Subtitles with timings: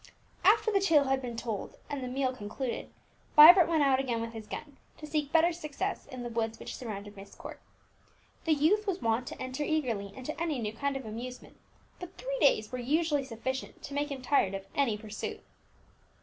[0.43, 2.89] '"After the tale had been told, and the meal concluded,
[3.35, 6.75] Vibert went out again with his gun, to seek better success in the woods which
[6.75, 7.59] surrounded Myst Court.
[8.45, 11.55] The youth was wont to enter eagerly into any new kind of amusement,
[11.99, 15.43] but three days were usually sufficient to make him tired of any pursuit.